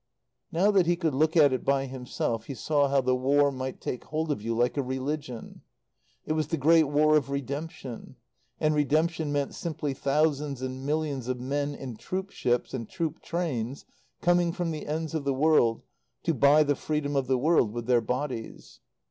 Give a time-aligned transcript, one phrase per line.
[0.51, 3.79] Now that he could look at it by himself he saw how the War might
[3.79, 5.61] take hold of you like a religion.
[6.25, 8.15] It was the Great War of Redemption.
[8.59, 13.85] And redemption meant simply thousands and millions of men in troop ships and troop trains
[14.21, 15.83] coming from the ends of the world
[16.23, 18.79] to buy the freedom of the world with their bodies.